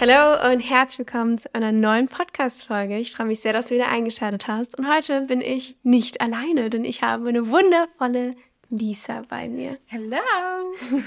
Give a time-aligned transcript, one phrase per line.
[0.00, 2.96] Hallo und herzlich willkommen zu einer neuen Podcast-Folge.
[2.96, 4.78] Ich freue mich sehr, dass du wieder eingeschaltet hast.
[4.78, 8.34] Und heute bin ich nicht alleine, denn ich habe eine wundervolle
[8.70, 9.76] Lisa bei mir.
[9.84, 10.16] Hello!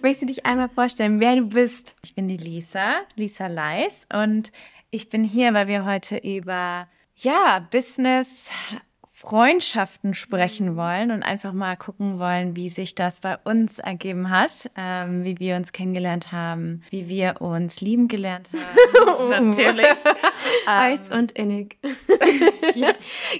[0.00, 1.96] Möchtest du dich einmal vorstellen, wer du bist?
[2.04, 4.52] Ich bin die Lisa, Lisa Leis und
[4.92, 6.86] ich bin hier, weil wir heute über
[7.16, 8.52] ja, Business,
[9.18, 14.70] Freundschaften sprechen wollen und einfach mal gucken wollen, wie sich das bei uns ergeben hat,
[14.76, 19.30] ähm, wie wir uns kennengelernt haben, wie wir uns lieben gelernt haben.
[19.48, 19.86] Natürlich.
[20.66, 21.78] Heiß und innig.
[22.74, 22.92] ja.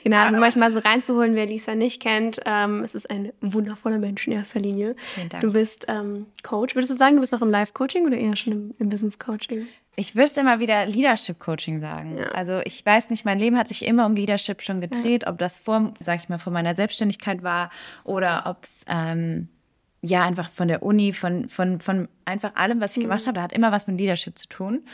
[0.03, 2.41] Genau, also manchmal so reinzuholen, wer Lisa nicht kennt.
[2.47, 4.97] Ähm, es ist ein wundervoller Mensch in erster Linie.
[5.15, 5.43] Vielen Dank.
[5.43, 6.75] Du bist ähm, Coach.
[6.75, 9.67] Würdest du sagen, du bist noch im Live-Coaching oder eher schon im, im Business-Coaching?
[9.99, 12.19] Ich würde es immer wieder Leadership Coaching sagen.
[12.19, 12.27] Ja.
[12.29, 15.57] Also ich weiß nicht, mein Leben hat sich immer um Leadership schon gedreht, ob das
[15.57, 17.71] vor, sag ich mal, vor meiner Selbstständigkeit war
[18.05, 19.49] oder ob es ähm,
[20.07, 23.43] ja einfach von der Uni, von, von, von einfach allem, was ich gemacht habe, da
[23.43, 24.85] hat immer was mit Leadership zu tun.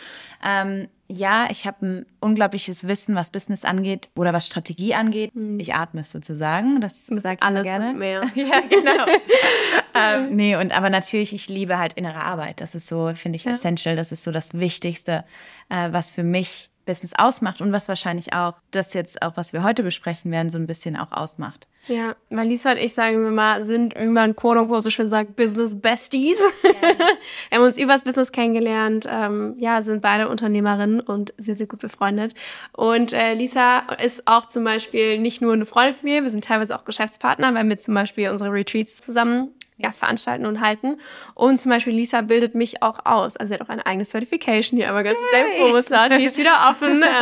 [0.45, 5.33] Ähm, ja, ich habe ein unglaubliches Wissen, was Business angeht oder was Strategie angeht.
[5.59, 6.81] Ich atme es sozusagen.
[6.81, 7.93] Das sage ich Alles gerne.
[7.95, 8.23] mehr.
[8.35, 9.07] Ja, genau.
[9.95, 12.61] ähm, nee, und aber natürlich, ich liebe halt innere Arbeit.
[12.61, 13.97] Das ist so, finde ich, essential.
[13.97, 15.25] Das ist so das Wichtigste,
[15.69, 19.63] äh, was für mich Business ausmacht und was wahrscheinlich auch das jetzt auch, was wir
[19.63, 21.67] heute besprechen werden, so ein bisschen auch ausmacht.
[21.89, 25.35] Ja, weil Lisa und ich, sagen wir mal, sind irgendwann, quote unquote, so schön sagt,
[25.35, 26.39] Business Besties.
[26.63, 31.81] wir haben uns übers Business kennengelernt, ähm, ja, sind beide Unternehmerinnen und sehr, sehr gut
[31.81, 32.35] befreundet.
[32.73, 36.45] Und äh, Lisa ist auch zum Beispiel nicht nur eine Freundin von mir, wir sind
[36.45, 39.51] teilweise auch Geschäftspartner, weil wir zum Beispiel unsere Retreats zusammen
[39.83, 40.99] ja, veranstalten und halten.
[41.35, 43.37] Und zum Beispiel Lisa bildet mich auch aus.
[43.37, 45.17] Also sie hat auch eine eigene Certification, die aber ganz.
[45.59, 47.03] Promoslot, die ist wieder offen.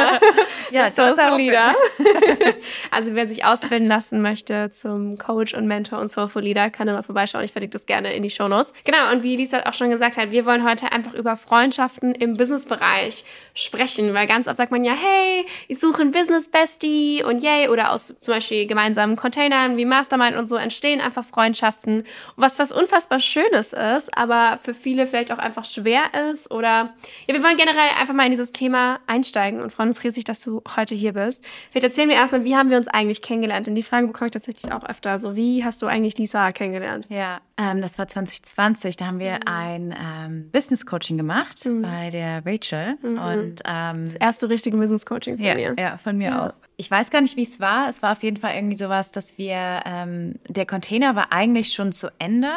[0.70, 1.74] Ja, so das ist auch Leader.
[2.92, 7.02] also wer sich ausbilden lassen möchte zum Coach und Mentor und Soulful Leader, kann immer
[7.02, 7.44] vorbeischauen.
[7.44, 8.72] Ich verlinke das gerne in die Show Notes.
[8.84, 12.36] Genau, und wie Lisa auch schon gesagt hat, wir wollen heute einfach über Freundschaften im
[12.36, 17.42] Businessbereich sprechen, weil ganz oft sagt man ja, hey, ich suche einen Business Bestie und
[17.42, 22.00] yay, oder aus zum Beispiel gemeinsamen Containern wie Mastermind und so entstehen einfach Freundschaften.
[22.00, 22.06] Und
[22.36, 26.94] was was unfassbar Schönes ist, aber für viele vielleicht auch einfach schwer ist oder
[27.26, 30.40] ja, wir wollen generell einfach mal in dieses Thema einsteigen und freuen uns riesig, dass
[30.40, 31.46] du heute hier bist.
[31.70, 33.66] Vielleicht erzählen wir erstmal, wie haben wir uns eigentlich kennengelernt?
[33.66, 35.18] Denn die Frage bekomme ich tatsächlich auch öfter.
[35.18, 37.06] So, wie hast du eigentlich Lisa kennengelernt?
[37.08, 38.96] Ja, ähm, das war 2020.
[38.96, 44.48] Da haben wir ein ähm, Business Coaching gemacht bei der Rachel und ähm, Das erste
[44.48, 45.74] richtige Business Coaching von ja, mir.
[45.78, 46.52] ja, von mir auch.
[46.76, 47.90] Ich weiß gar nicht, wie es war.
[47.90, 51.92] Es war auf jeden Fall irgendwie sowas, dass wir, ähm, der Container war eigentlich schon
[51.92, 52.48] zu Ende.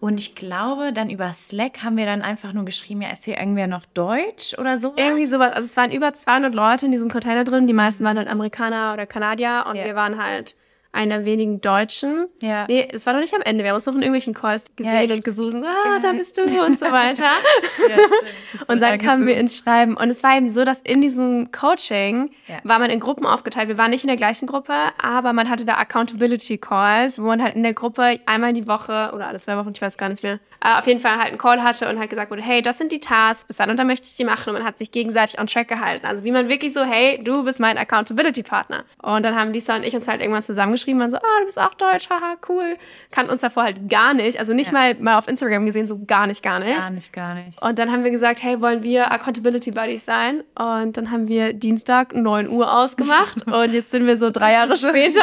[0.00, 3.38] Und ich glaube, dann über Slack haben wir dann einfach nur geschrieben, ja, ist hier
[3.38, 4.94] irgendwer noch Deutsch oder so?
[4.96, 5.52] Irgendwie sowas.
[5.52, 7.68] Also es waren über 200 Leute in diesem Container drin.
[7.68, 9.84] Die meisten waren halt Amerikaner oder Kanadier und Ja.
[9.84, 10.56] wir waren halt
[10.92, 12.26] einer wenigen Deutschen.
[12.42, 12.66] Ja.
[12.68, 13.64] Nee, es war doch nicht am Ende.
[13.64, 16.12] Wir haben uns noch in irgendwelchen Calls gesehen Ja, und gesucht und so, ah, da
[16.12, 17.24] bist du und so weiter.
[17.88, 18.68] Ja, stimmt.
[18.68, 19.96] Und dann kamen wir ins Schreiben.
[19.96, 22.58] Und es war eben so, dass in diesem Coaching Ja.
[22.64, 23.68] war man in Gruppen aufgeteilt.
[23.68, 27.42] Wir waren nicht in der gleichen Gruppe, aber man hatte da Accountability Calls, wo man
[27.42, 30.22] halt in der Gruppe einmal die Woche oder alle zwei Wochen, ich weiß gar nicht
[30.22, 32.78] mehr, äh, auf jeden Fall halt einen Call hatte und halt gesagt wurde, hey, das
[32.78, 34.50] sind die Tasks, bis dann und dann möchte ich die machen.
[34.50, 36.06] Und man hat sich gegenseitig on track gehalten.
[36.06, 38.84] Also wie man wirklich so, hey, du bist mein Accountability Partner.
[39.02, 41.58] Und dann haben Lisa und ich uns halt irgendwann zusammengeschrieben, man so, ah, du bist
[41.60, 42.76] auch Deutsch, haha, cool.
[43.10, 46.26] Kannten uns davor halt gar nicht, also nicht mal, mal auf Instagram gesehen, so gar
[46.26, 46.78] nicht, gar nicht.
[46.78, 47.62] Gar nicht, gar nicht.
[47.62, 50.42] Und dann haben wir gesagt, hey, wollen wir Accountability Buddies sein?
[50.58, 54.76] Und dann haben wir Dienstag 9 Uhr ausgemacht und jetzt sind wir so drei Jahre
[54.76, 55.20] später.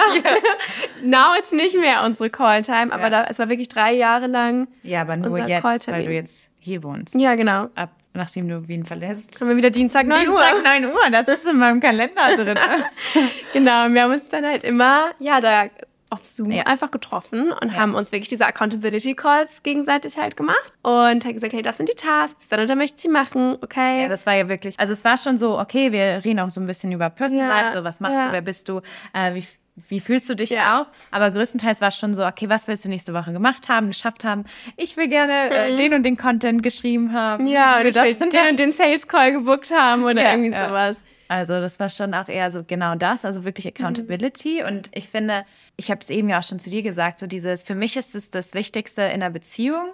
[1.03, 3.09] Now it's nicht mehr unsere Call-Time, aber Ja.
[3.09, 4.67] da, es war wirklich drei Jahre lang.
[4.83, 7.15] Ja, aber nur jetzt, weil du jetzt hier wohnst.
[7.15, 7.67] Ja, genau.
[7.75, 7.89] Ab,
[8.19, 9.39] nachdem du Wien verlässt.
[9.41, 10.39] Haben wir wieder Dienstag 9 Uhr.
[10.39, 12.59] Dienstag 9 Uhr, das ist in meinem Kalender drin.
[13.53, 15.65] Genau, und wir haben uns dann halt immer, ja, da
[16.11, 16.63] auf Zoom Ja.
[16.63, 21.53] einfach getroffen und haben uns wirklich diese Accountability Calls gegenseitig halt gemacht und halt gesagt,
[21.53, 24.03] hey, das sind die Tasks, dann und dann möchte ich sie machen, okay?
[24.03, 26.61] Ja, das war ja wirklich, also es war schon so, okay, wir reden auch so
[26.61, 28.27] ein bisschen über Personal Ja, Life, so was machst ja.
[28.27, 28.81] du, wer bist du,
[29.13, 29.43] äh, wie,
[29.87, 30.81] wie fühlst du dich Ja.
[30.81, 30.85] auch?
[31.11, 34.23] Aber größtenteils war es schon so, okay, was willst du nächste Woche gemacht haben, geschafft
[34.23, 34.43] haben?
[34.77, 37.43] Ich will gerne äh, den und den Content geschrieben haben.
[37.45, 37.49] Mhm.
[37.49, 41.03] ja, will ich will den und den Sales Call gebucht haben oder Ja, irgendwie sowas.
[41.27, 44.63] Also das war schon auch eher so genau das, also wirklich Accountability.
[44.63, 45.45] Und ich finde,
[45.77, 48.15] ich habe es eben ja auch schon zu dir gesagt, so dieses, für mich ist
[48.15, 49.89] es das Wichtigste in einer Beziehung,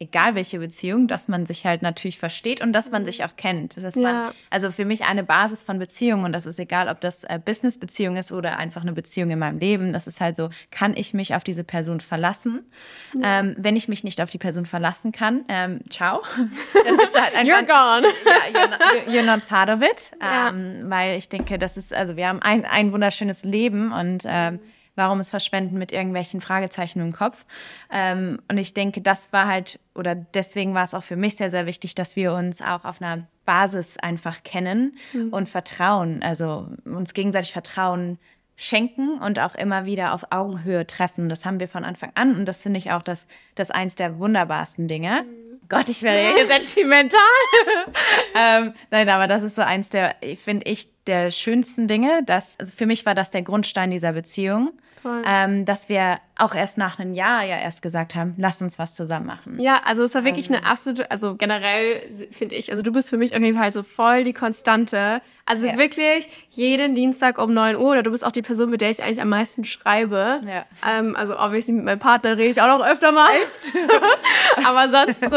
[0.00, 3.76] egal welche Beziehung, dass man sich halt natürlich versteht und dass man sich auch kennt.
[3.82, 4.32] Dass man, Ja.
[4.48, 8.16] also für mich eine Basis von Beziehungen und das ist egal, ob das äh, Business-Beziehung
[8.16, 9.92] ist oder einfach eine Beziehung in meinem Leben.
[9.92, 12.64] Das ist halt so, kann ich mich auf diese Person verlassen?
[13.22, 16.22] Ähm, wenn ich mich nicht auf die Person verlassen kann, ähm, ciao.
[16.84, 18.06] Dann bist du halt einfach You're gone.
[18.24, 20.12] ja, you're, not, you're not part of it.
[20.20, 20.50] Ja.
[20.50, 24.60] Ähm, weil ich denke, das ist, also wir haben ein, ein wunderschönes Leben und ähm,
[24.98, 27.46] warum es verschwenden mit irgendwelchen Fragezeichen im Kopf.
[27.90, 31.50] Ähm, und ich denke, das war halt, oder deswegen war es auch für mich sehr,
[31.50, 34.98] sehr wichtig, dass wir uns auch auf einer Basis einfach kennen
[35.30, 38.18] und Vertrauen, also uns gegenseitig Vertrauen
[38.56, 41.28] schenken und auch immer wieder auf Augenhöhe treffen.
[41.28, 44.18] Das haben wir von Anfang an und das finde ich auch das, das eins der
[44.18, 45.24] wunderbarsten Dinge.
[45.68, 47.20] Gott, ich werde hier sentimental.
[48.34, 52.22] ähm, nein, aber das ist so eins der, ich finde ich, der schönsten Dinge.
[52.24, 54.72] Dass, also für mich war das der Grundstein dieser Beziehung.
[55.24, 58.94] Ähm, dass wir auch erst nach einem Jahr ja erst gesagt haben, lass uns was
[58.94, 59.58] zusammen machen.
[59.60, 63.16] Ja, also es war wirklich eine absolute, also generell finde ich, also du bist für
[63.16, 65.20] mich auf jeden Fall so voll die Konstante.
[65.46, 65.78] Also Ja.
[65.78, 69.02] wirklich jeden Dienstag um 9 Uhr oder du bist auch die Person, mit der ich
[69.02, 70.40] eigentlich am meisten schreibe.
[70.46, 70.64] Ja.
[70.88, 73.30] Ähm, also obviously mit meinem Partner rede ich auch noch öfter mal.
[74.64, 75.36] Aber sonst so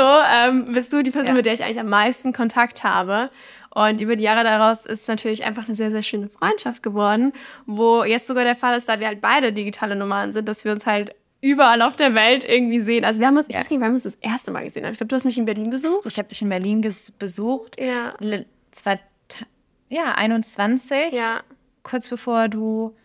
[0.49, 1.33] ähm, bist du die Person, Ja.
[1.33, 3.29] mit der ich eigentlich am meisten Kontakt habe.
[3.73, 7.31] Und über die Jahre daraus ist natürlich einfach eine sehr, sehr schöne Freundschaft geworden,
[7.65, 10.71] wo jetzt sogar der Fall ist, da wir halt beide digitale Nummern sind, dass wir
[10.73, 13.03] uns halt überall auf der Welt irgendwie sehen.
[13.05, 13.61] Also wir haben uns, ich Ja.
[13.61, 14.91] weiß nicht, wir uns das erste Mal gesehen haben.
[14.91, 16.05] Ich glaube, du hast mich in Berlin besucht.
[16.05, 16.81] Ich habe dich in Berlin
[17.17, 17.79] besucht.
[17.81, 18.13] Ja.
[18.71, 18.99] Zwei,
[19.89, 21.11] ja, 21.
[21.13, 21.41] Ja.
[21.83, 22.95] Kurz bevor du,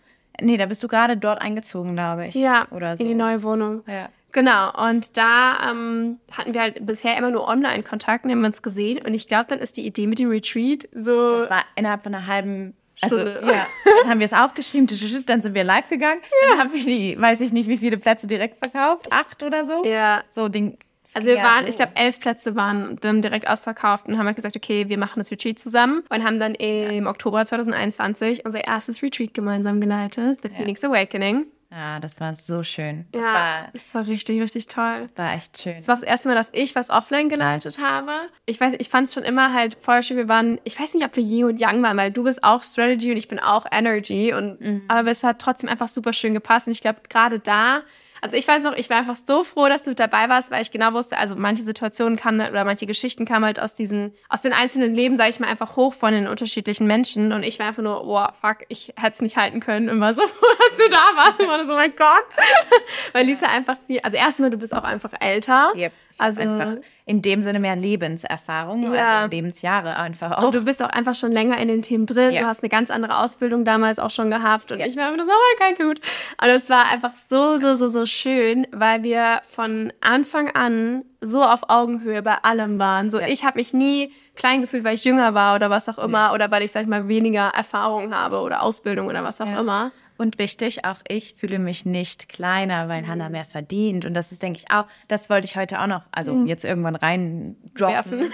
[0.40, 2.34] nee, da bist du gerade dort eingezogen, glaube ich.
[2.34, 3.02] Ja, Oder so.
[3.02, 3.82] in die neue Wohnung.
[3.86, 4.08] Ja.
[4.32, 9.00] Genau, und da ähm, hatten wir halt bisher immer nur Online-Kontakt und haben uns gesehen.
[9.04, 11.38] Und ich glaube, dann ist die Idee mit dem Retreat so.
[11.38, 13.42] Das war innerhalb von einer halben also, Stunde.
[13.46, 13.66] ja,
[14.00, 14.88] dann haben wir es aufgeschrieben,
[15.26, 16.20] dann sind wir live gegangen.
[16.48, 19.84] Dann haben wir die, weiß ich nicht, wie viele Plätze direkt verkauft, acht oder so.
[19.84, 20.22] ja.
[20.30, 20.78] So Ding.
[21.02, 24.26] das Also wir ja waren, ich glaube, elf Plätze waren dann direkt ausverkauft und haben
[24.26, 28.64] halt gesagt, okay, wir machen das Retreat zusammen und haben dann im Oktober 2021 unser
[28.66, 31.46] erstes Retreat gemeinsam geleitet, The Phoenix Awakening.
[31.70, 33.06] Ja, das war so schön.
[33.12, 35.08] Das Ja, war, das war richtig, richtig toll.
[35.16, 35.76] war echt schön.
[35.76, 38.12] Es war das erste Mal, dass ich was offline geleitet habe.
[38.46, 40.16] Ich weiß, ich fand es schon immer halt voll schön.
[40.16, 42.62] Wir waren, ich weiß nicht, ob wir Yin und Yang waren, weil du bist auch
[42.62, 44.32] Strategy und ich bin auch Energy.
[44.32, 44.82] Und Mhm.
[44.88, 46.68] aber es hat trotzdem einfach super schön gepasst.
[46.68, 47.80] Und ich glaube, gerade da,
[48.26, 50.72] also ich weiß noch, ich war einfach so froh, dass du dabei warst, weil ich
[50.72, 54.40] genau wusste, also manche Situationen kamen halt, oder manche Geschichten kamen halt aus diesen, aus
[54.42, 57.32] den einzelnen Leben, sage ich mal, einfach hoch von den unterschiedlichen Menschen.
[57.32, 59.88] Und ich war einfach nur, wow, fuck, ich hätte es nicht halten können.
[59.88, 61.38] Immer so, dass du da warst.
[61.38, 62.26] War so, oh mein Gott.
[63.12, 65.70] weil Lisa einfach viel, also erstmal, du bist auch einfach älter.
[65.76, 65.92] Yep.
[66.18, 66.76] Also- einfach
[67.08, 69.20] in dem Sinne mehr Lebenserfahrung, Ja.
[69.20, 70.42] also Lebensjahre einfach auch.
[70.44, 72.32] Und du bist auch einfach schon länger in den Themen drin.
[72.32, 72.40] Ja.
[72.42, 74.72] Du hast eine ganz andere Ausbildung damals auch schon gehabt.
[74.72, 74.86] Und Ja.
[74.86, 76.00] ich war immer so, oh, kein gut.
[76.42, 81.44] Und es war einfach so, so, so, so schön, weil wir von Anfang an so
[81.44, 83.08] auf Augenhöhe bei allem waren.
[83.10, 86.32] So, ich habe mich nie klein gefühlt, weil ich jünger war oder was auch immer.
[86.34, 89.92] Oder weil ich, sag ich mal, weniger Erfahrung habe oder Ausbildung oder was auch immer.
[90.18, 94.04] Und wichtig, auch ich fühle mich nicht kleiner, weil Hannah mehr verdient.
[94.04, 96.96] Und das ist, denke ich, auch, das wollte ich heute auch noch, also jetzt irgendwann
[96.96, 98.30] rein droppen.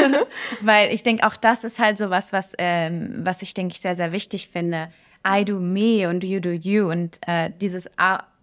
[0.62, 3.80] Weil ich denke, auch das ist halt so was, was, ähm, was ich, denke ich,
[3.80, 4.90] sehr, sehr wichtig finde.
[5.26, 6.90] I do me und you do you.
[6.90, 7.90] Und äh, dieses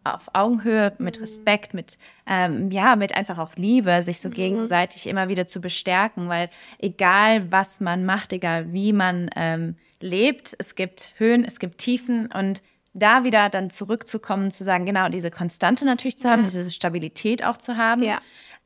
[0.05, 1.97] auf Augenhöhe, mit Respekt, mit,
[2.27, 7.51] ähm, ja, mit einfach auch Liebe, sich so gegenseitig immer wieder zu bestärken, weil egal
[7.51, 12.61] was man macht, egal wie man ähm, lebt, es gibt Höhen, es gibt Tiefen und
[12.95, 17.57] da wieder dann zurückzukommen, zu sagen, genau, diese Konstante natürlich zu haben, diese Stabilität auch
[17.57, 18.01] zu haben.
[18.01, 18.19] Ja.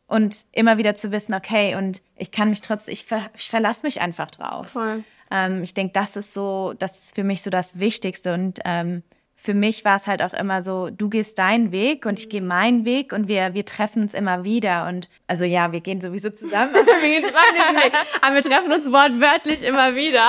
[0.07, 3.81] Und immer wieder zu wissen, okay, und ich kann mich trotzdem, ich, ver, ich verlasse
[3.83, 4.69] mich einfach drauf.
[4.69, 5.03] Voll.
[5.31, 8.33] Ähm, ich denke, das ist so, das ist für mich so das Wichtigste.
[8.33, 9.03] Und ähm,
[9.41, 12.41] für mich war es halt auch immer so, du gehst deinen Weg und ich gehe
[12.41, 14.86] meinen Weg und wir, wir treffen uns immer wieder.
[14.89, 16.74] Und also ja, wir gehen sowieso zusammen.
[16.74, 17.93] wir diesen Weg.
[18.22, 20.27] Aber wir treffen uns wortwörtlich immer wieder.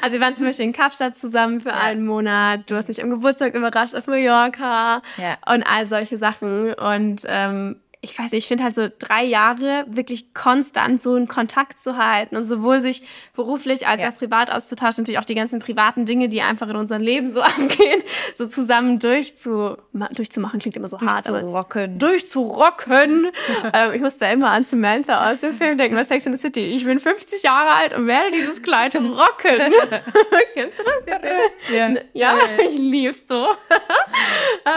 [0.00, 2.68] Also wir waren zum Beispiel in Kapstadt zusammen für einen Monat.
[2.68, 5.36] Du hast mich am Geburtstag überrascht auf Mallorca Ja.
[5.54, 6.74] und all solche Sachen.
[6.74, 11.28] Und ähm, ich weiß nicht, ich finde halt so drei Jahre wirklich konstant so einen
[11.28, 13.06] Kontakt zu halten und sowohl sich
[13.36, 14.10] beruflich als Ja.
[14.10, 17.40] auch privat auszutauschen, natürlich auch die ganzen privaten Dinge, die einfach in unserem Leben so
[17.42, 18.02] abgehen,
[18.36, 19.76] so zusammen durchzu,
[20.12, 21.98] durchzumachen, klingt immer so hart, aber rocken.
[22.00, 23.30] durchzurocken.
[23.72, 26.38] ähm, ich muss da immer an Samantha aus dem Film denken, bei Sex in the
[26.38, 26.60] City.
[26.60, 29.60] Ich bin 50 Jahre alt und werde dieses Kleid rocken.
[30.54, 31.20] Kennst du das?
[31.72, 31.88] Ja.
[32.14, 32.34] Ja,
[32.68, 33.46] ich lieb's so.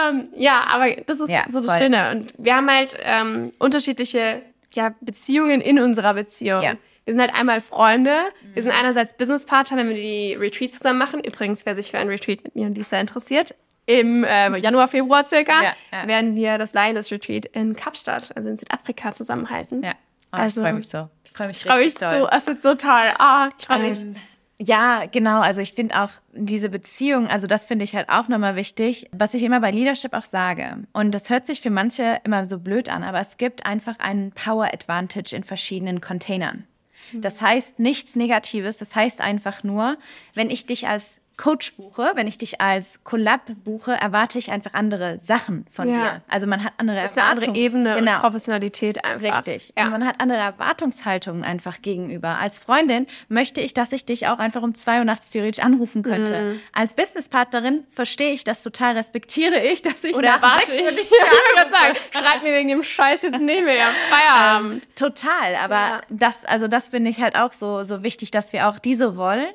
[0.10, 1.78] ähm, ja, aber das ist Ja, so das voll.
[1.78, 2.12] Schöne.
[2.12, 4.42] Und wir haben halt ähm, unterschiedliche
[4.74, 6.62] ja, Beziehungen in unserer Beziehung.
[6.62, 6.74] Ja.
[7.06, 8.16] Wir sind halt einmal Freunde.
[8.54, 11.20] Wir sind einerseits Businesspartner, wenn wir die Retreats zusammen machen.
[11.24, 13.54] Übrigens, wer sich für ein Retreat mit mir und Lisa interessiert,
[13.86, 16.08] im äh, Januar, Februar circa, Ja, ja.
[16.08, 19.84] werden wir das Lioness Retreat in Kapstadt, also in Südafrika, zusammenhalten.
[19.84, 19.92] Ja.
[20.34, 21.10] Oh, Also- ich freue mich so.
[21.24, 23.14] Ich freue mich Freu mich richtig so, es wird so toll.
[23.20, 24.02] Ah, ich freu mich.
[24.02, 24.16] Ähm,
[24.62, 25.42] ja, genau.
[25.42, 29.34] Also ich finde auch diese Beziehung, also das finde ich halt auch nochmal wichtig, was
[29.34, 30.78] ich immer bei Leadership auch sage.
[30.94, 34.32] Und das hört sich für manche immer so blöd an, aber es gibt einfach einen
[34.32, 36.66] Power Advantage in verschiedenen Containern.
[37.14, 39.98] Das heißt nichts Negatives, das heißt einfach nur,
[40.34, 44.74] wenn ich dich als Coach buche, wenn ich dich als Collab buche, erwarte ich einfach
[44.74, 45.96] andere Sachen von Ja.
[45.98, 46.22] dir.
[46.30, 48.20] Also man hat andere Das ist eine andere Ebene Genau.
[48.20, 49.46] Professionalität einfach.
[49.46, 49.74] Richtig.
[49.78, 49.86] Ja.
[49.86, 52.38] Und man hat andere Erwartungshaltungen einfach gegenüber.
[52.40, 56.04] Als Freundin möchte ich, dass ich dich auch einfach um zwei Uhr nachts theoretisch anrufen
[56.04, 56.42] könnte.
[56.42, 56.60] Mhm.
[56.74, 61.10] Als Businesspartnerin verstehe ich das total, respektiere ich, dass ich Oder nach warte sechs ich?
[61.66, 63.88] Ich sagen, schreibt mir wegen dem Scheiß jetzt nicht mehr.
[64.10, 64.88] Feierabend.
[64.96, 66.02] Total, aber Ja.
[66.10, 69.48] das, also das finde ich halt auch so, so wichtig, dass wir auch diese Rollen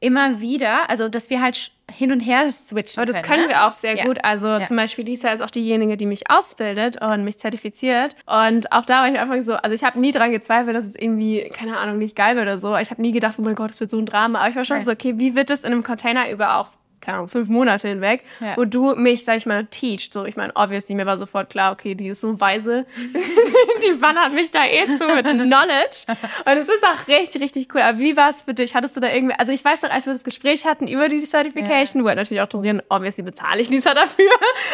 [0.00, 3.26] immer wieder, also dass wir halt hin und her switchen Aber das können.
[3.28, 3.48] können ne?
[3.50, 4.04] wir auch sehr Ja.
[4.04, 4.24] gut.
[4.24, 4.64] Also Ja.
[4.64, 8.14] zum Beispiel Lisa ist auch diejenige, die mich ausbildet und mich zertifiziert.
[8.26, 10.96] Und auch da war ich einfach so, also ich habe nie dran gezweifelt, dass es
[10.96, 12.76] irgendwie, keine Ahnung, nicht geil wird oder so.
[12.76, 14.38] Ich habe nie gedacht, oh mein Gott, das wird so ein Drama.
[14.40, 14.84] Aber ich war schon Ja.
[14.84, 16.68] so, okay, wie wird es in einem Container über auch
[17.00, 18.56] keine Ahnung, fünf Monate hinweg, Ja.
[18.56, 20.12] wo du mich, sag ich mal, teachst.
[20.12, 22.86] So, ich meine, obviously, mir war sofort klar, okay, die ist so weise.
[23.82, 26.04] die ballert mich da eh zu mit Knowledge.
[26.44, 27.80] Und es ist auch richtig, richtig cool.
[27.82, 28.74] Aber wie war es für dich?
[28.74, 31.20] Hattest du da irgendwie, also ich weiß noch, als wir das Gespräch hatten über die
[31.20, 34.30] Certification, wo natürlich auch drin, obviously bezahle ich Lisa dafür.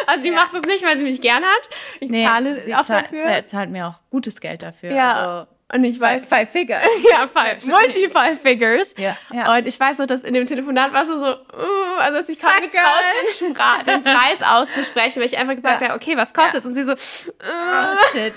[0.07, 0.35] Also sie Ja.
[0.35, 1.69] macht das nicht, weil sie mich gern hat.
[1.99, 3.19] Ich Nee, zahle sie auch zahlt, dafür.
[3.19, 4.91] zahlt, zahlt mir auch gutes Geld dafür.
[4.91, 5.13] ja.
[5.13, 6.79] Also, und ich weiß, five figure.
[7.11, 8.93] ja, five, multi five figures.
[8.97, 9.55] Ja, ja.
[9.55, 12.39] Und ich weiß noch, dass in dem Telefonat warst du so, uh, also dass ich
[12.39, 15.89] kaum getraut, den, Spra den Preis auszusprechen, weil ich einfach gefragt Ja.
[15.89, 16.67] habe, okay, was kostet Ja.
[16.67, 18.33] Und sie so, uh, Oh, shit.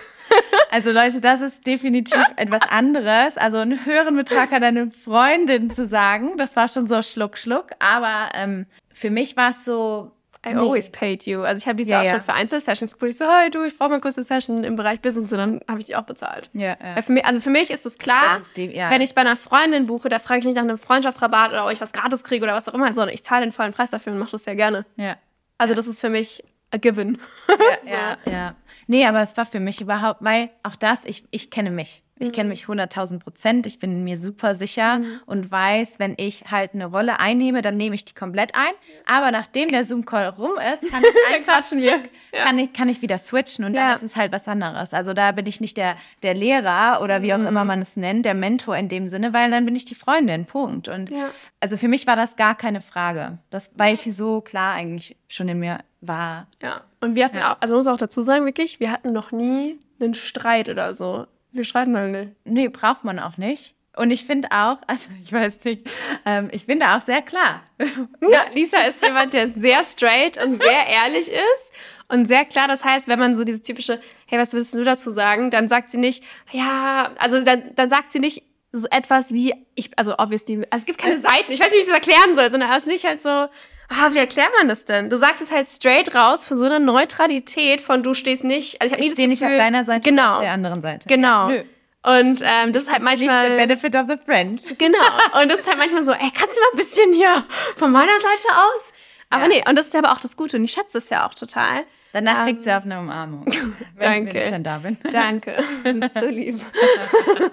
[0.70, 3.36] Also Leute, das ist definitiv etwas anderes.
[3.36, 7.70] Also einen höheren Betrag an deine Freundin zu sagen, das war schon so Schluck, Schluck.
[7.80, 10.12] Aber ähm, für mich war es so,
[10.46, 10.60] I Nee.
[10.60, 11.42] always paid you.
[11.42, 12.12] Also ich habe diese Ja, auch ja.
[12.12, 13.10] schon für Einzelsessions gebucht.
[13.10, 15.60] Ich so, hey du, ich brauche mal eine kurze Session im Bereich Business und dann
[15.68, 16.48] habe ich die auch bezahlt.
[16.54, 17.02] Ja, ja.
[17.02, 18.88] Für mich, also für mich ist es klar, Das ist die- ja.
[18.90, 21.72] wenn ich bei einer Freundin buche, da frage ich nicht nach einem Freundschaftsrabatt oder ob
[21.72, 24.12] ich was gratis kriege oder was auch immer, sondern ich zahle den vollen Preis dafür
[24.14, 24.86] und mache das sehr gerne.
[24.96, 25.16] ja.
[25.58, 27.18] Also das ist für mich a given.
[27.84, 28.54] Ja, ja.
[28.86, 32.02] Nee, aber es war für mich überhaupt, weil auch das, ich, ich kenne mich.
[32.22, 33.66] Ich kenne mich 100.000 Prozent.
[33.66, 37.94] Ich bin mir super sicher und weiß, wenn ich halt eine Rolle einnehme, dann nehme
[37.94, 38.70] ich die komplett ein.
[39.06, 41.78] Aber nachdem der Zoom-Call rum ist, kann ich einfach, wir.
[41.80, 43.86] tschick, kann, ich, kann ich wieder switchen und Ja.
[43.88, 44.92] dann ist es halt was anderes.
[44.92, 48.26] Also da bin ich nicht der, der Lehrer oder wie auch immer man es nennt,
[48.26, 50.44] der Mentor in dem Sinne, weil dann bin ich die Freundin.
[50.44, 50.88] Punkt.
[50.88, 51.30] Und Ja.
[51.60, 53.38] also für mich war das gar keine Frage.
[53.48, 56.46] Das, weil ich so klar eigentlich schon in mir war.
[56.62, 56.82] Ja.
[57.00, 57.54] Und wir hatten Ja.
[57.54, 60.92] auch, also man muss auch dazu sagen, wirklich, wir hatten noch nie einen Streit oder
[60.94, 61.26] so.
[61.52, 62.32] Wir streiten halt nicht.
[62.44, 63.74] Nee, braucht man auch nicht.
[63.96, 65.88] Und ich finde auch, also ich weiß nicht,
[66.24, 67.62] ähm, ich bin da auch sehr klar.
[68.22, 71.72] Ja, Lisa ist jemand, der sehr straight und sehr ehrlich ist
[72.08, 72.68] und sehr klar.
[72.68, 75.50] Das heißt, wenn man so diese typische, hey, was würdest du dazu sagen?
[75.50, 79.98] Dann sagt sie nicht, ja, also dann, dann sagt sie nicht so etwas wie, ich,
[79.98, 82.50] also obviously, also es gibt keine Seiten, ich weiß nicht, wie ich das erklären soll,
[82.50, 83.48] sondern es ist nicht halt so,
[83.90, 85.10] ah, wie erklärt man das denn?
[85.10, 88.94] Du sagst es halt straight raus für so eine Neutralität von du stehst nicht, also
[88.94, 90.80] ich habe nie Ich das stehe nicht auf Gefühl- deiner Seite, genau, auf der anderen
[90.82, 91.08] Seite.
[91.08, 91.48] genau.
[91.48, 91.62] Nö.
[92.02, 94.78] Und ähm, das ist halt Nicht the manchmal benefit of the friend.
[94.78, 94.98] Genau.
[95.42, 97.44] Und das ist halt manchmal so, ey, kannst du mal ein bisschen hier
[97.76, 98.92] von meiner Seite aus?
[99.28, 99.48] Aber Ja.
[99.48, 101.84] nee, und das ist aber auch das Gute und ich schätze es ja auch total.
[102.12, 103.44] Danach kriegt sie auch eine Umarmung.
[103.46, 104.34] Wenn, Danke.
[104.34, 104.98] Wenn ich dann da bin.
[105.12, 105.62] Danke.
[106.20, 106.58] so lieb.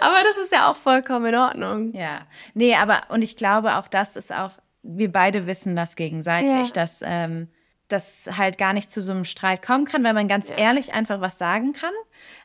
[0.00, 1.92] aber das ist ja auch vollkommen in Ordnung.
[1.92, 2.20] Ja.
[2.54, 4.52] Nee, aber, und ich glaube auch das ist auch,
[4.86, 6.72] wir beide wissen das gegenseitig, Ja.
[6.74, 7.48] dass ähm,
[7.88, 11.20] das halt gar nicht zu so einem Streit kommen kann, weil man ganz ehrlich einfach
[11.20, 11.92] was sagen kann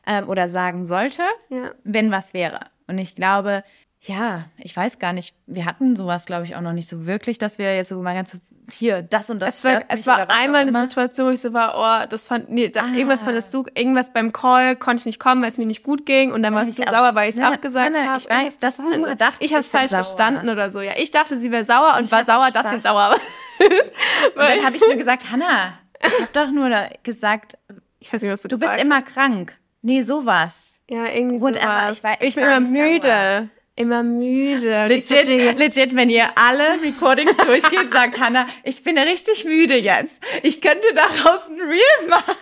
[0.06, 1.72] ähm, oder sagen sollte, Ja.
[1.84, 2.60] wenn was wäre.
[2.86, 3.64] Und ich glaube,
[4.04, 7.38] ja, ich weiß gar nicht, wir hatten sowas, glaube ich, auch noch nicht so wirklich,
[7.38, 8.36] dass wir jetzt so mal ganz
[8.68, 9.58] hier das und das.
[9.58, 10.80] Es war, es war einmal eine.
[10.82, 12.94] Situation, wo ich so war, oh, das fand, nee, da, Ah.
[12.94, 16.04] irgendwas fandest du, irgendwas beim Call konnte ich nicht kommen, weil es mir nicht gut
[16.04, 18.18] ging und dann warst ich du auch- sauer, weil ich es abgesagt habe.
[18.18, 20.02] ich weiß, das war du dachtest, Ich habe es falsch sauer.
[20.02, 20.80] verstanden oder so.
[20.80, 23.14] Ja, ich dachte, sie wäre sauer und war hab sauer, dass sie sauer war.
[23.14, 26.68] Und dann habe ich nur gesagt, Hanna, ich habe doch nur
[27.04, 27.56] gesagt,
[28.00, 29.56] Ich weiß nicht, was du du bist immer krank.
[29.82, 30.80] Nee, sowas.
[30.90, 31.98] Ja, irgendwie Whatever, sowas.
[31.98, 33.48] ich weiß- ich ich bin war immer müde.
[33.74, 34.86] Immer müde.
[35.00, 40.22] So, Legit, legit, wenn ihr alle Recordings durchgeht, sagt Hanna, ich bin richtig müde jetzt.
[40.42, 42.34] Ich könnte daraus ein Reel machen.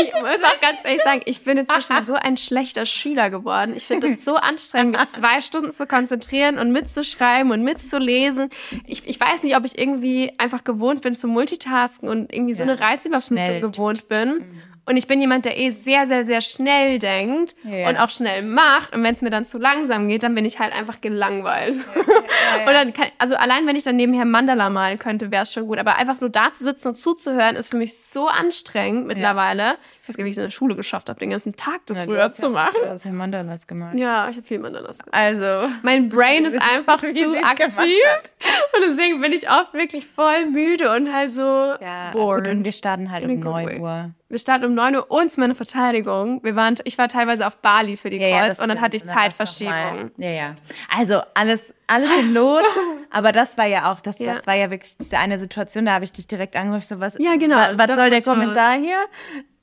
[0.00, 3.74] ich muss auch ganz ehrlich sagen, ich bin inzwischen so ein schlechter Schüler geworden.
[3.76, 8.50] Ich finde es so anstrengend, mich zwei Stunden zu konzentrieren und mitzuschreiben und mitzulesen.
[8.86, 12.62] Ich, ich weiß nicht, ob ich irgendwie einfach gewohnt bin zu multitasken und irgendwie so
[12.62, 14.44] eine Reizüberflutung gewohnt bin.
[14.84, 17.88] Und ich bin jemand, der eh sehr, sehr, sehr schnell denkt Ja.
[17.88, 18.92] und auch schnell macht.
[18.94, 21.76] Und wenn es mir dann zu langsam geht, dann bin ich halt einfach gelangweilt.
[21.76, 22.02] ja.
[22.66, 25.68] Und dann kann, also allein wenn ich dann nebenher Mandala malen könnte, wäre es schon
[25.68, 25.78] gut.
[25.78, 29.76] Aber einfach nur da zu sitzen und zuzuhören, ist für mich so anstrengend mittlerweile.
[30.02, 31.80] Ich weiß gar nicht, wie ich es in der Schule geschafft habe, den ganzen Tag
[31.86, 32.74] das Ja, früher zu ja- machen.
[32.82, 33.94] Du hast ja Mandalas gemalt.
[33.96, 35.14] Ja, ich habe viel Mandalas gemacht.
[35.14, 37.22] Also, Mein Brain ist einfach zu aktiv.
[37.40, 38.32] gemacht
[38.74, 41.40] Und deswegen bin ich oft wirklich voll müde und halt so
[41.80, 42.44] ja, bored.
[42.44, 43.78] gut, und wir starten halt um a good 9 way.
[43.78, 44.10] Uhr.
[44.28, 46.42] Wir starten um 9 Uhr und meine Verteidigung.
[46.42, 50.10] Wir waren, ich war teilweise auf Bali für die Calls und dann hatte ich Zeitverschiebung.
[50.16, 50.56] Ja, ja.
[50.96, 52.64] Also alles, alles im Lot.
[53.10, 54.34] aber das war ja auch, das, Ja.
[54.34, 57.16] das war ja wirklich diese eine Situation, da habe ich dich direkt angerufen, so was,
[57.18, 57.56] Ja, genau.
[57.56, 58.98] wa- was soll der Kommentar hier?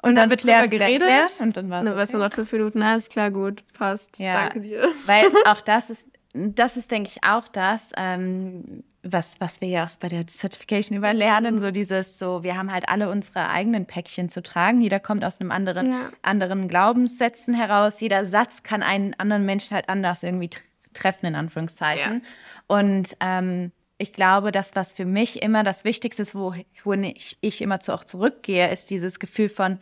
[0.02, 1.10] Und dann wird drüber geredet.
[1.42, 2.82] und dann war Und dann war es nur noch fünf Minuten.
[2.82, 4.18] Ist klar, gut, passt.
[4.20, 4.34] Ja.
[4.34, 4.88] Danke dir.
[5.06, 9.86] Weil auch das ist, das ist, denke ich, auch das, ähm, was, was wir ja
[9.86, 13.86] auch bei der Certification über lernen, so dieses, so, wir haben halt alle unsere eigenen
[13.86, 14.80] Päckchen zu tragen.
[14.82, 16.10] Jeder kommt aus einem anderen, Ja.
[16.22, 18.00] anderen Glaubenssätzen heraus.
[18.02, 20.50] Jeder Satz kann einen anderen Menschen halt anders irgendwie
[20.94, 22.22] treffen, in Anführungszeichen.
[22.68, 27.38] Und ähm, ich glaube, das, was für mich immer das Wichtigste ist, wo, wohin ich,
[27.42, 29.80] ich immer zu auch zurückgehe, ist dieses Gefühl von,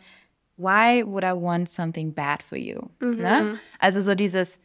[0.56, 2.80] why would I want something bad for you?
[3.00, 3.58] Ne?
[3.78, 4.60] Also so dieses,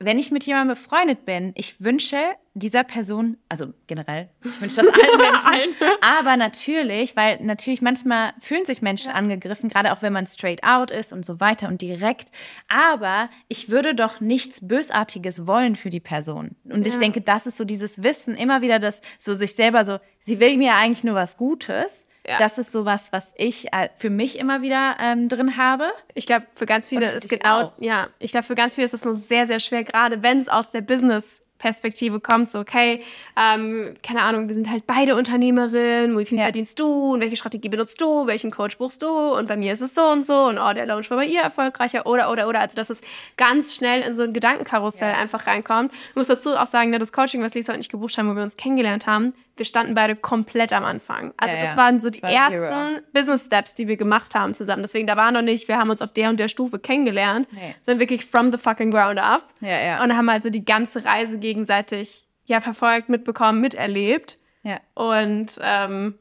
[0.00, 2.16] wenn ich mit jemandem befreundet bin, ich wünsche
[2.54, 8.64] dieser Person, also generell, ich wünsche das allen Menschen, aber natürlich, weil natürlich manchmal fühlen
[8.64, 12.30] sich Menschen angegriffen, gerade auch wenn man straight out ist und so weiter und direkt,
[12.68, 16.54] aber ich würde doch nichts Bösartiges wollen für die Person.
[16.64, 19.98] Und ich denke, das ist so dieses Wissen, immer wieder das, so sich selber so,
[20.20, 22.06] sie will mir eigentlich nur was Gutes.
[22.28, 22.36] Ja.
[22.36, 25.84] Das ist sowas, was ich äh, für mich immer wieder ähm, drin habe.
[26.14, 27.72] Ich glaube, für ganz viele ist genau, auch.
[27.78, 30.48] ja, ich glaube, für ganz viele ist es nur sehr, sehr schwer, gerade wenn es
[30.48, 33.02] aus der Business Perspektive kommt, so, okay,
[33.36, 36.44] ähm, keine Ahnung, wir sind halt beide Unternehmerinnen, wie viel Ja.
[36.44, 39.80] verdienst du und welche Strategie benutzt du, welchen Coach buchst du und bei mir ist
[39.80, 42.60] es so und so und oh, der Launch war bei ihr erfolgreicher oder, oder, oder,
[42.60, 43.00] also dass es
[43.36, 45.92] ganz schnell in so ein Gedankenkarussell einfach reinkommt.
[46.10, 48.36] Ich muss dazu auch sagen, ne, das Coaching, was Lisa und ich gebucht haben, wo
[48.36, 51.32] wir uns kennengelernt haben, wir standen beide komplett am Anfang.
[51.36, 51.76] Also Ja, das ja.
[51.76, 52.52] waren so die war ersten
[52.96, 53.00] zero.
[53.12, 54.82] Business Steps, die wir gemacht haben zusammen.
[54.82, 57.74] Deswegen, da war noch nicht, wir haben uns auf der und der Stufe kennengelernt, Nee.
[57.82, 59.44] sondern wirklich from the fucking ground up.
[59.60, 60.02] Ja, ja.
[60.02, 64.38] Und haben also die ganze Reise gegenseitig ja verfolgt, mitbekommen, miterlebt.
[64.62, 64.80] Ja.
[64.94, 66.18] Und ähm,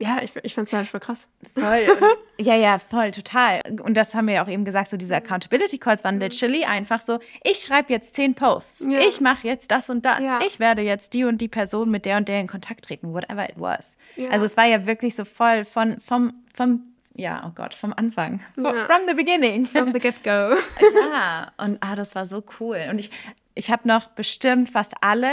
[0.00, 1.28] ja, ich, ich fand es halt voll krass.
[1.54, 1.86] Voll.
[1.88, 3.60] Und, ja, ja, voll, total.
[3.82, 7.00] Und das haben wir ja auch eben gesagt, so diese Accountability Calls waren literally einfach
[7.00, 8.98] so, ich schreibe jetzt zehn Posts, Ja.
[9.00, 10.40] ich mache jetzt das und das, Ja.
[10.46, 13.48] ich werde jetzt die und die Person mit der und der in Kontakt treten, whatever
[13.48, 13.96] it was.
[14.16, 14.30] Ja.
[14.30, 16.82] Also es war ja wirklich so voll von, vom, vom,
[17.14, 18.40] ja, oh Gott, vom Anfang.
[18.56, 18.74] From
[19.06, 19.64] the beginning.
[19.64, 20.56] From the get-go.
[21.12, 22.88] Ja, und ah, das war so cool.
[22.90, 23.10] Und ich,
[23.54, 25.28] ich habe noch bestimmt fast alle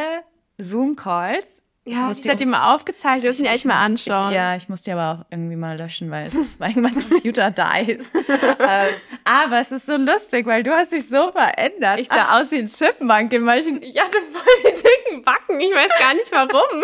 [0.60, 1.61] Zoom-Calls.
[1.84, 4.30] Ja, muss ich hatte die mal aufgezeichnet, wir müssen die eigentlich mal muss- anschauen.
[4.30, 6.94] Ich, ja, ich muss die aber auch irgendwie mal löschen, weil es ist, weil mein
[6.94, 8.06] Computer dies.
[8.60, 12.00] ähm, aber es ist so lustig, weil du hast dich so verändert.
[12.00, 13.82] Ich sah aus wie ein Chipmunk in manchen.
[13.82, 15.60] Ich hatte voll die dicken Backen.
[15.60, 16.84] Ich weiß gar nicht warum.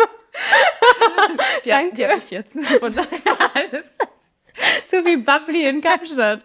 [1.64, 1.94] die, hab- danke.
[1.94, 2.56] die habe ich jetzt.
[2.56, 3.86] Und alles.
[4.88, 6.44] Zu viel Bubbly in Kapstadt.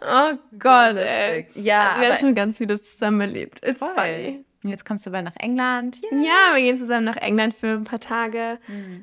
[0.00, 1.46] oh Gott, ey.
[1.54, 3.60] Ja, Wir aber- haben schon ganz vieles zusammen erlebt.
[3.62, 3.90] It's Voll.
[3.94, 4.44] funny.
[4.62, 5.98] Und jetzt kommst du bald nach England.
[6.02, 6.18] Ja.
[6.18, 8.58] Ja, wir gehen zusammen nach England für ein paar Tage,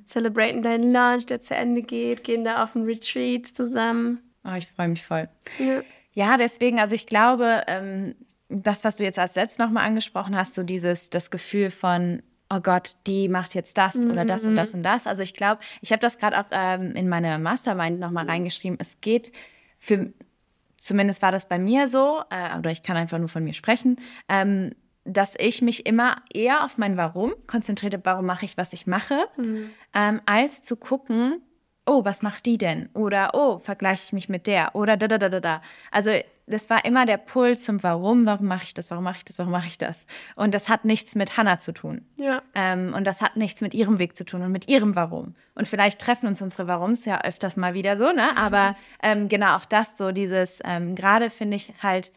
[0.05, 4.19] celebraten deinen Launch, der zu Ende geht, gehen da auf ein Retreat zusammen.
[4.43, 5.27] Oh, ich freue mich voll.
[5.59, 5.81] Ja.
[6.13, 8.15] Ja, deswegen, also ich glaube, ähm,
[8.49, 12.59] das, was du jetzt als letztes nochmal angesprochen hast, so dieses, das Gefühl von, oh
[12.59, 15.05] Gott, die macht jetzt das oder das und das und das.
[15.05, 18.77] Also ich glaube, ich habe das gerade auch ähm, in meine Mastermind nochmal reingeschrieben.
[18.81, 19.31] Es geht
[19.77, 20.11] für,
[20.79, 23.97] zumindest war das bei mir so, äh, oder ich kann einfach nur von mir sprechen,
[24.29, 24.73] ähm,
[25.07, 28.87] dass ich mich immer eher auf mein Warum konzentriert habe, warum mache ich, was ich
[28.87, 29.27] mache,
[29.93, 31.41] ähm, als zu gucken,
[31.85, 32.89] oh, was macht die denn?
[32.93, 34.75] Oder oh, vergleiche ich mich mit der?
[34.75, 35.61] Oder da, da, da, da, da.
[35.91, 36.11] Also
[36.45, 39.37] das war immer der Pull zum Warum, warum mache ich das, warum mache ich das,
[39.37, 40.05] warum mache ich das?
[40.35, 42.05] Und das hat nichts mit Hannah zu tun.
[42.15, 42.41] Ja.
[42.55, 45.35] Ähm, und das hat nichts mit ihrem Weg zu tun und mit ihrem Warum.
[45.55, 48.35] Und vielleicht treffen uns unsere Warums ja öfters mal wieder so, ne?
[48.37, 52.11] Aber ähm, genau auch das, so dieses, ähm, gerade finde ich halt,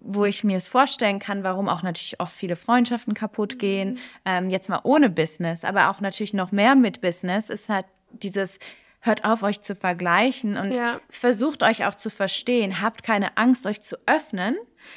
[0.00, 4.50] wo ich mir es vorstellen kann, warum auch natürlich oft viele Freundschaften kaputt gehen, ähm,
[4.50, 8.58] jetzt mal ohne Business, aber auch natürlich noch mehr mit Business, ist halt dieses,
[9.00, 11.00] hört auf, euch zu vergleichen und Ja.
[11.10, 12.80] versucht euch auch zu verstehen.
[12.80, 14.56] Habt keine Angst, euch zu öffnen.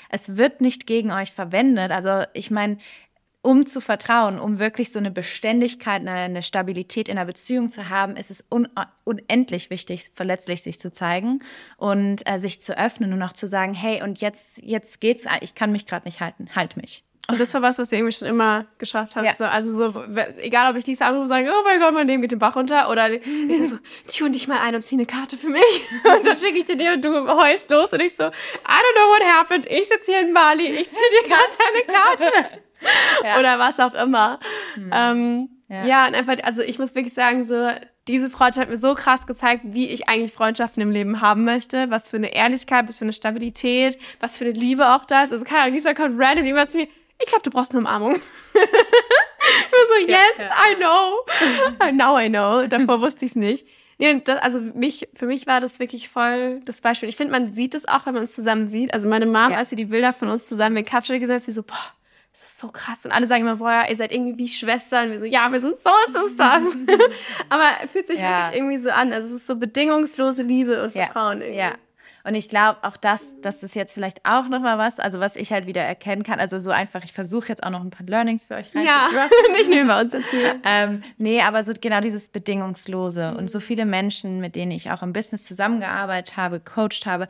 [0.09, 1.91] Es wird nicht gegen euch verwendet.
[1.91, 2.77] Also ich meine,
[3.45, 8.17] um zu vertrauen, um wirklich so eine Beständigkeit, eine, Stabilität in einer Beziehung zu haben,
[8.17, 8.67] ist es un
[9.03, 11.43] unendlich wichtig, verletzlich sich zu zeigen
[11.77, 15.53] und äh, sich zu öffnen und auch zu sagen, hey, und jetzt, jetzt geht's, ich
[15.53, 17.03] kann mich gerade nicht halten, halt mich.
[17.27, 19.25] Und das war was, was wir irgendwie schon immer geschafft haben.
[19.25, 19.35] Ja.
[19.35, 20.03] So, also so,
[20.37, 22.55] egal ob ich diese anrufe und sage, oh mein Gott, mein Leben geht den Bach
[22.55, 23.77] runter, oder ich so,
[24.15, 25.63] tune dich mal ein und zieh eine Karte für mich.
[26.03, 28.31] Und dann schicke ich dir die und du heust los und ich so, I don't
[28.31, 29.65] know what happened.
[29.67, 32.61] Ich sitze hier in Bali, ich ziehe dir gerade eine Karte.
[33.23, 33.39] Ja.
[33.39, 34.37] Oder was auch immer.
[34.91, 35.85] Ähm, ja.
[35.85, 36.07] Ja.
[36.07, 37.71] und einfach, also ich muss wirklich sagen, so,
[38.07, 41.89] diese Freundschaft hat mir so krass gezeigt, wie ich eigentlich Freundschaften im Leben haben möchte,
[41.89, 45.31] was für eine Ehrlichkeit, was für eine Stabilität, was für eine Liebe auch da ist.
[45.31, 46.87] Also keine Ahnung, Lisa kommt random jemand zu mir,
[47.19, 48.15] ich glaube, du brauchst eine Umarmung.
[48.53, 50.71] ich war so, yes, ja.
[50.71, 51.91] I know.
[51.93, 52.67] Now I know.
[52.67, 53.67] Davor wusste ich es nicht.
[53.97, 57.07] Nee, das, also mich, für mich war das wirklich voll das Beispiel.
[57.07, 58.93] Ich finde, man sieht es auch, wenn man uns zusammen sieht.
[58.93, 59.57] Also meine Mom, Ja.
[59.57, 61.77] als sie die Bilder von uns zusammen in Kapstadt gesetzt, sie so, boah,
[62.33, 63.05] das ist so krass.
[63.05, 65.05] Und alle sagen immer, boah, ihr seid irgendwie wie Schwestern.
[65.05, 66.63] Und wir so, ja, wir sind so so ist das.
[67.47, 69.13] Aber es fühlt sich wirklich irgendwie so an.
[69.13, 71.59] Also es ist so bedingungslose Liebe und Vertrauen irgendwie.
[71.59, 71.71] ja.
[72.25, 75.35] Und ich glaube auch das, das ist jetzt vielleicht auch noch mal was, also was
[75.35, 76.39] ich halt wieder erkennen kann.
[76.39, 79.53] Also so einfach, ich versuche jetzt auch noch ein paar Learnings für euch Ja, reinzudroppen.
[79.53, 80.59] nicht nur über uns erzählen.
[80.65, 83.35] Ähm, nee, aber so genau dieses Bedingungslose.
[83.37, 87.27] Und so viele Menschen, mit denen ich auch im Business zusammengearbeitet habe, coacht habe,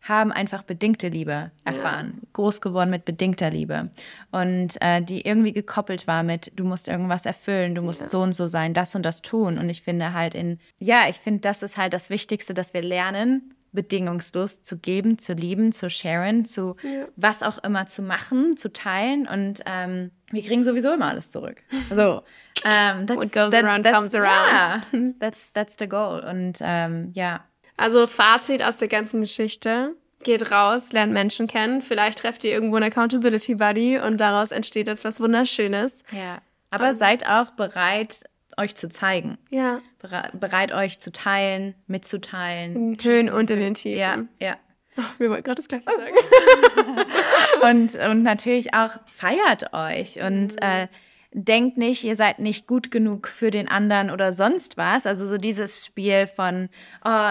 [0.00, 2.22] haben einfach bedingte Liebe erfahren.
[2.32, 3.90] Groß geworden mit bedingter Liebe.
[4.30, 8.32] Und äh, die irgendwie gekoppelt war mit, du musst irgendwas erfüllen, du musst so und
[8.32, 9.58] so sein, das und das tun.
[9.58, 12.82] Und ich finde halt in, ja, ich finde, das ist halt das Wichtigste, dass wir
[12.82, 16.76] lernen, bedingungslos zu geben, zu lieben, zu sharen, zu
[17.16, 19.26] was auch immer zu machen, zu teilen.
[19.26, 21.62] Und ähm, wir kriegen sowieso immer alles zurück.
[21.90, 22.22] So.
[22.64, 24.48] Ähm, that's, What goes around comes around.
[24.50, 24.82] Ja,
[25.20, 26.20] that's, that's the goal.
[26.20, 27.44] Und ähm, ja,
[27.76, 29.94] Also Fazit aus der ganzen Geschichte.
[30.24, 31.80] Geht raus, lernt Menschen kennen.
[31.80, 36.02] Vielleicht trefft ihr irgendwo einen Accountability Buddy und daraus entsteht etwas Wunderschönes.
[36.10, 36.40] ja.
[36.70, 38.24] Aber seid auch bereit,
[38.58, 39.38] euch zu zeigen.
[39.50, 39.80] Ja.
[40.00, 42.74] Bere bereit, euch zu teilen, mitzuteilen.
[42.94, 43.98] In Höhen und in den Tiefen.
[43.98, 44.56] Ja, ja.
[45.18, 47.06] Wir wollten gerade das gleiche sagen.
[47.62, 50.86] Und, und natürlich auch feiert euch und äh,
[51.32, 55.06] denkt nicht, ihr seid nicht gut genug für den anderen oder sonst was.
[55.06, 56.68] Also so dieses Spiel von,
[57.04, 57.30] oh,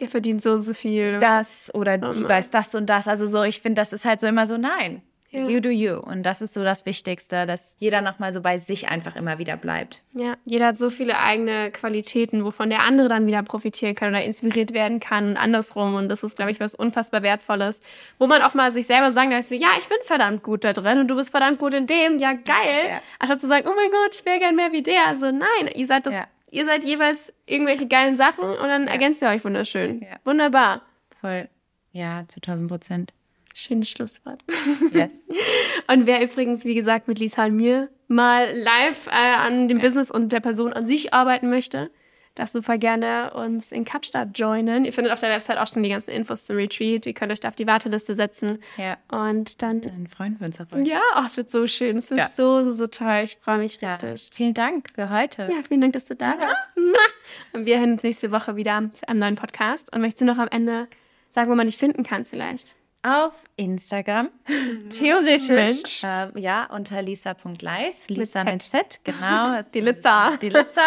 [0.00, 1.18] Ihr verdient so und so viel.
[1.18, 2.28] das oder die nein.
[2.28, 3.06] weiß das und das.
[3.06, 5.46] Also so, ich finde, das ist halt so immer so, nein, Ja.
[5.48, 5.94] you do you.
[5.96, 9.56] Und das ist so das Wichtigste, dass jeder nochmal so bei sich einfach immer wieder
[9.56, 10.02] bleibt.
[10.12, 14.24] Ja, jeder hat so viele eigene Qualitäten, wovon der andere dann wieder profitieren kann oder
[14.24, 15.94] inspiriert werden kann und andersrum.
[15.94, 17.80] Und das ist, glaube ich, was unfassbar Wertvolles,
[18.18, 20.72] wo man auch mal sich selber sagen kann, so, ja, ich bin verdammt gut da
[20.72, 22.88] drin und du bist verdammt gut in dem, ja, geil.
[22.88, 23.02] Ja.
[23.20, 25.06] Anstatt zu sagen, oh mein Gott, ich wäre gern mehr wie der.
[25.06, 26.24] Also nein, ihr seid das, Ja.
[26.50, 30.00] ihr seid jeweils irgendwelche geilen Sachen und dann ergänzt ihr euch wunderschön.
[30.00, 30.16] Ja.
[30.24, 30.82] Wunderbar.
[31.20, 31.48] Voll.
[31.92, 33.12] Ja, zu 1000 Prozent.
[33.60, 34.40] Schönes Schlusswort.
[34.92, 35.28] Yes.
[35.90, 40.10] Und wer übrigens, wie gesagt, mit Lisa und mir mal live äh, an dem Business
[40.10, 41.90] und der Person an sich arbeiten möchte,
[42.36, 44.84] darf super gerne uns in Kapstadt joinen.
[44.84, 47.04] Ihr findet auf der Website auch schon die ganzen Infos zum Retreat.
[47.06, 48.58] Ihr könnt euch da auf die Warteliste setzen.
[48.76, 48.96] ja.
[49.10, 50.86] Und dann, Dann freuen wir uns auf euch.
[50.86, 51.98] ja, oh, es wird so schön.
[51.98, 52.30] Es wird Ja.
[52.30, 53.22] so, so, so toll.
[53.24, 53.96] Ich freue mich Ja.
[53.96, 54.30] richtig.
[54.32, 55.48] Vielen Dank für heute.
[55.50, 56.76] Ja, vielen Dank, dass du da warst.
[57.52, 59.92] Und wir hören uns nächste Woche wieder zu einem neuen Podcast.
[59.94, 60.86] Und möchtest du noch am Ende
[61.28, 62.74] sagen, wo man dich finden kann vielleicht?
[63.02, 64.28] Auf Instagram.
[64.90, 65.48] Theoretisch.
[65.48, 66.02] Mensch.
[66.04, 68.08] Ähm, ja, unter lisa.leis.
[68.10, 68.52] Lisa Z.
[68.52, 69.60] mit Z, genau.
[69.74, 70.36] Die Litza.
[70.36, 70.82] Die Litza.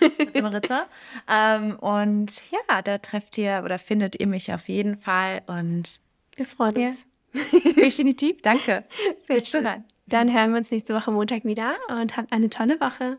[0.34, 0.86] Ritzer.
[1.28, 5.42] ähm, und ja, da trefft ihr oder findet ihr mich auf jeden Fall.
[5.46, 6.00] Und
[6.36, 6.88] Wir freuen Ja.
[6.88, 7.06] uns.
[7.76, 8.84] definitiv, danke.
[9.26, 9.64] Sehr Bis schön.
[9.64, 9.84] dann.
[10.06, 13.18] Dann hören wir uns nächste Woche Montag wieder und habt eine tolle Woche.